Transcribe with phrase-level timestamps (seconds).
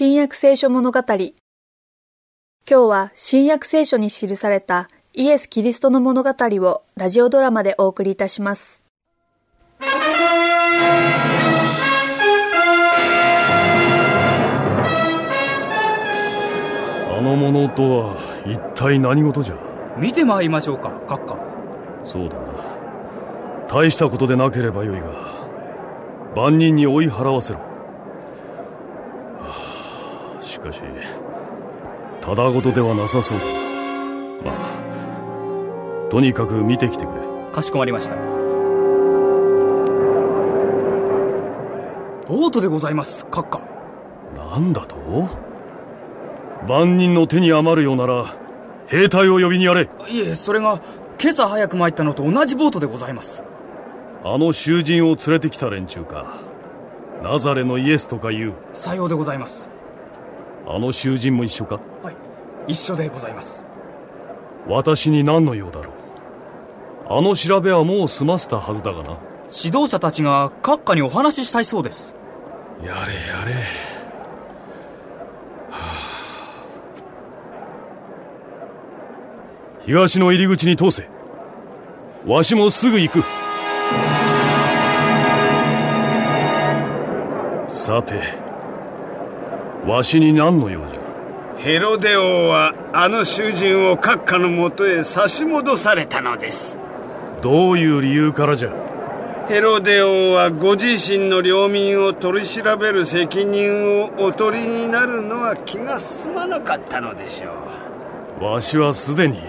[0.00, 1.00] 新約聖書物語。
[1.08, 1.32] 今
[2.68, 8.80] 日は新約聖書に記されたイエス・キリストの物語をラジオドラマでお送りいたします。
[9.80, 9.86] あ
[17.20, 19.56] の者とは一体何事じゃ？
[19.98, 21.40] 見てまいりましょうか閣下
[22.04, 22.44] そうだな
[23.66, 25.08] 大したことでなければよいが
[26.36, 27.67] 万人に追い払わせろ、はあ
[30.58, 30.82] しかし
[32.20, 33.44] ただごとではなさそうだ。
[34.44, 37.20] まあとにかく見てきてくれ。
[37.52, 38.16] かしこまりました。
[42.26, 43.62] ボートでございます閣下。
[44.36, 44.96] なんだと？
[46.66, 48.26] 万人の手に余るようなら
[48.88, 49.88] 兵隊を呼びにやれ。
[50.08, 50.80] いえそれが
[51.20, 53.44] 今朝早く参ったのと同じボートでございます。
[54.24, 56.26] あの囚人を連れてきた連中か。
[57.22, 58.54] ナザレのイエスとかいう。
[58.72, 59.70] さようでございます
[60.70, 61.80] あの囚人も一緒か？
[62.02, 62.16] はい。
[62.66, 63.64] 一緒でございます。
[64.66, 65.94] 私に何の用だろう？
[67.08, 69.18] あの調べはもう済ませたはずだがな。
[69.50, 72.14] 指導者たちが閣下にお話ししたいそうです。
[72.84, 72.98] やれや
[73.46, 73.52] れ、
[75.70, 76.10] はあ。
[79.86, 81.08] 東の入り口に通せ。
[82.26, 83.24] わしもすぐ行く。
[87.70, 88.47] さて
[89.88, 90.98] わしに何の用じゃ？
[91.56, 96.78] ヘロデ王はあの囚人を閣下のもとへ差し戻されたのです。
[97.40, 99.46] どういう理由からじゃ？
[99.48, 107.54] ヘロデ王はご自身の領民を取り調べる責任をお取りになるのは気が進まなかったのでしょ
[108.42, 108.44] う。
[108.44, 109.40] わしはすでに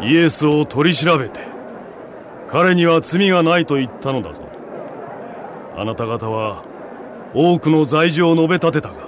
[0.00, 1.40] イエスを取り調べて
[2.48, 4.42] 彼には罪がないと言ったのだぞ。
[5.76, 6.64] あなた方は
[7.34, 9.01] 多くの罪状を述べ立てたが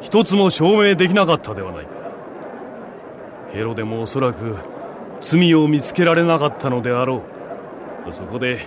[0.00, 1.90] 一つも証明できなかったではないか。
[3.52, 4.56] ヘロデもおそらく
[5.20, 7.22] 罪を見つけられなかったのであろ
[8.06, 8.12] う。
[8.12, 8.58] そこで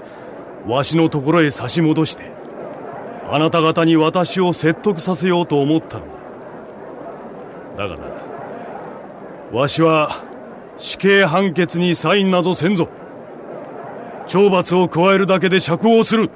[0.68, 2.32] わしのところへ差し戻して
[3.30, 6.06] あなた方に私を説得させようと思ったの
[7.78, 7.88] だ。
[7.88, 8.06] だがな
[9.52, 10.10] わしは
[10.78, 12.90] 死刑判決にサインなどせんぞ。
[14.28, 16.30] 懲罰を加えるだけで釈放する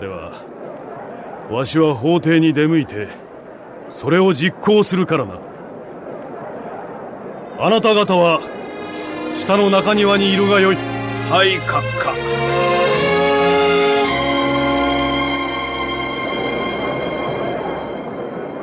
[0.00, 0.32] では
[1.50, 3.08] わしは法廷に出向いて
[3.88, 5.38] それを実行するからな。
[7.58, 8.40] あなた方は
[9.38, 10.76] 下の中庭にいるがよい。
[10.76, 12.12] はい閣下。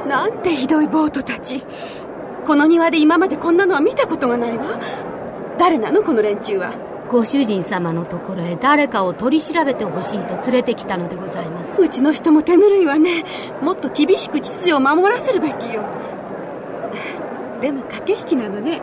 [0.08, 1.64] なんてひどいボートたち。
[2.46, 4.80] この庭で今までこんなのは見たことがないわ。
[5.58, 6.95] 誰なのこの連中は。
[7.10, 11.82] ご主人様のところへ誰かを取り調べてほしいと連れてきたのでございます。
[11.82, 13.24] うちの人も手ぬるいわね。
[13.62, 15.86] もっと厳しく秩序を守らせるべきよ。
[17.62, 18.82] でも駆け引きなのね。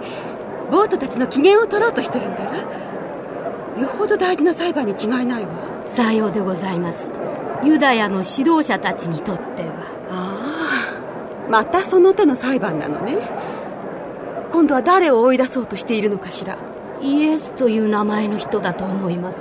[0.71, 2.57] ボートたちの機嫌を取ろうとしてるんだわ
[3.79, 5.49] よほど大事な裁判に違いないわ。
[5.87, 7.07] さようでございます。
[7.65, 9.69] ユダヤの指導者たちにとっては。
[10.11, 11.51] ああ。
[11.51, 13.17] またその手の裁判なのね。
[14.53, 16.57] 今度は誰を追い出そうとしているのかしら
[17.03, 19.39] イエスという名前の人だと思います。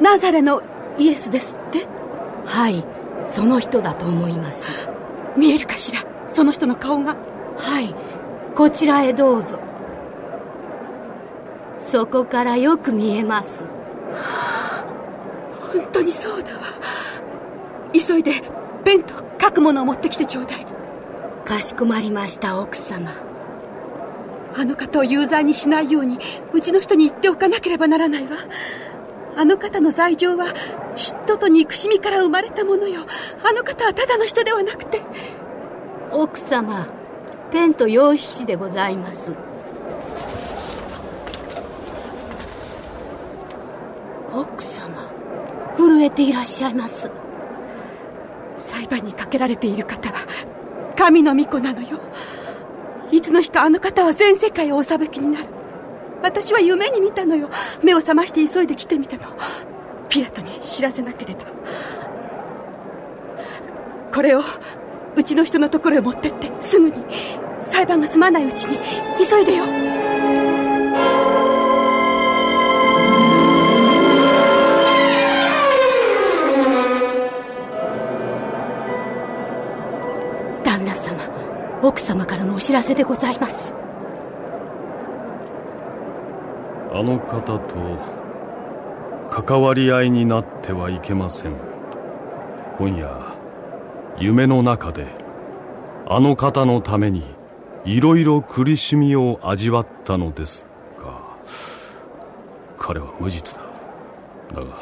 [0.00, 0.62] ナザレの
[0.98, 1.86] イエスですって？
[2.44, 2.84] はい
[3.26, 4.88] その人だと思います。
[5.36, 6.04] 見えるかしら？
[6.28, 7.16] その人の顔が？
[7.56, 7.94] はい
[8.54, 9.58] こちらへどうぞ。
[11.90, 13.64] そこからよく見えます。
[15.72, 16.62] 本当にそうだわ。
[17.92, 18.32] 急いで
[18.84, 20.66] ペンと書くものを持ってきてちょうだい。
[21.44, 23.10] かしこまりました奥様
[24.54, 26.18] あの方を有罪にしないように
[26.52, 28.36] うちの人に言っておかなければならないわ。
[29.34, 30.46] あの方の罪状は
[30.94, 33.06] 嫉妬と憎しみから生まれたものよ。
[33.48, 35.02] あの方はただの人ではなくて。
[36.10, 36.86] 奥様
[37.50, 39.32] ペンと用筆紙でございます。
[44.34, 44.96] 奥様
[45.76, 47.10] 震えていらっしゃいます。
[48.58, 50.14] 裁判にかけられている方は
[50.96, 51.98] 神の御子なのよ
[53.12, 55.46] いつの日かあの方は全世界をお裁きになる。
[56.22, 57.50] 私は夢に見たのよ。
[57.82, 59.36] 目を覚まして急いで来てみたの。
[60.08, 61.44] ピラトに知らせなければ。
[64.12, 64.42] これを
[65.14, 67.04] うちの人のところへ持ってってすぐに。
[67.62, 68.78] 裁判が済まないうちに。
[69.18, 69.64] 急いでよ。
[81.82, 83.74] 奥様からのお知らせでございます。
[86.94, 87.98] あの方と
[89.30, 91.56] 関わり合いになってはいけません。
[92.78, 93.34] 今夜
[94.16, 95.06] 夢の中で
[96.06, 97.24] あの方のために
[97.84, 100.68] いろいろ苦しみを味わったのです
[100.98, 101.20] が
[102.76, 103.66] 彼は無実だ。
[104.54, 104.76] だが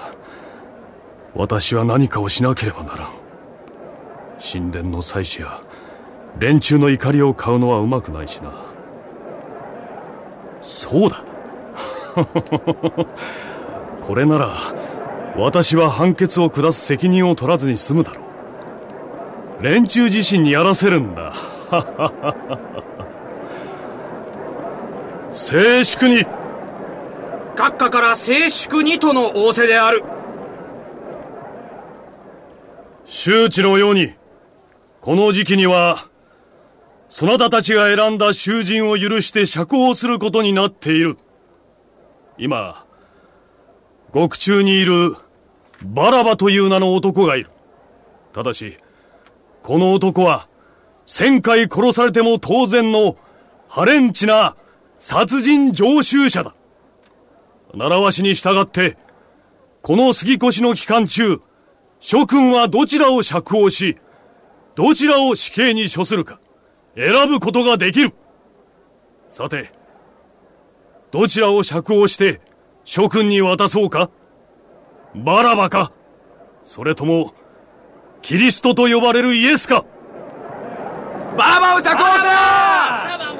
[1.35, 3.11] 私は何かをしなければならん。
[4.38, 5.61] 神殿の祭司や
[6.38, 8.53] 連中の怒りを買うのはうまくないしな。
[10.61, 11.25] そうだ。
[14.06, 14.50] これなら
[15.37, 18.23] 私は判決を下す責任を取らずに済むだろ
[19.61, 19.62] う。
[19.62, 21.32] 連中自身にやらせるんだ。
[25.31, 26.26] 静粛に。
[27.55, 30.03] 閣下から静粛にとの仰せである。
[33.05, 34.15] 周知のように
[35.00, 36.10] この時期には
[37.11, 41.19] そなたたちが選んだ囚人を許して釈放することになっている。
[42.39, 42.87] 今
[44.12, 45.17] 獄中にいる
[45.83, 47.51] バラバという名の男がいる。
[48.33, 48.77] ただし
[49.62, 50.49] この男は
[51.07, 53.17] 1000回殺されても当然の
[53.69, 54.57] ハレンチな
[55.01, 56.55] 殺人常習者だ。
[57.75, 58.97] 習わしに従って
[59.83, 61.41] この杉越の期間中
[61.99, 63.99] 諸君はどちらを釈放し
[64.77, 66.39] どちらを死刑に処するか。
[66.96, 68.12] 選ぶことができる。
[69.31, 69.72] さて
[71.10, 72.40] どちらを釈放して
[72.84, 74.10] 諸君に渡そうか？
[75.14, 75.92] バラバか？
[76.62, 77.32] それとも
[78.22, 79.84] キリストと呼ばれるイエスか？
[81.37, 82.25] バラバを釈放せよ！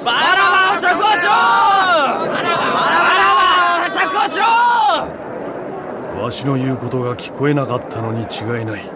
[0.03, 1.29] バラバを釈放しろ！
[1.31, 4.45] バラバを釈放しろ！
[6.23, 8.89] わしの言うことが聞こえなかったのに違いない。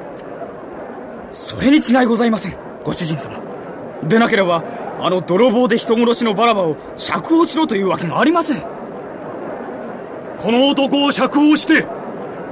[1.31, 2.57] それに違いございません。
[2.83, 3.41] ご主人様
[4.03, 4.63] でなければ
[4.99, 8.61] あの泥棒で人殺しのバラバを釈放しろというわけがありません。
[10.37, 11.87] この男を釈放して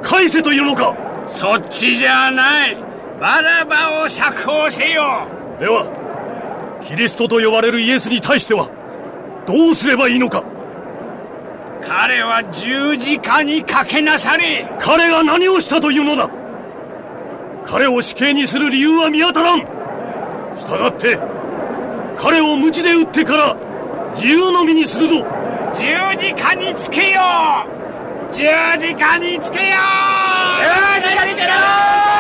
[0.02, 0.96] 返せというのか？
[1.28, 2.78] そっちじゃない。
[3.20, 5.28] バラバを釈放せよ。
[5.60, 8.70] ではキリストと呼ばれるイエスに対しては
[9.46, 10.44] どうすればいいのか？
[11.86, 14.70] 彼は十字架にかけなされ。
[14.80, 16.30] 彼が何をしたというのだ？
[17.66, 19.60] 彼を死刑にする理由は見当たらん。
[19.60, 21.18] 従って
[22.18, 23.56] 彼を鞭で打ってから
[24.16, 25.26] 自由の身にするぞ。
[25.76, 25.86] 十
[26.18, 27.22] 字架につけよ
[28.32, 28.34] う。
[28.34, 28.44] 十
[28.80, 31.02] 字架につけよう。
[31.02, 31.50] 十字架につけよ
[32.10, 32.13] う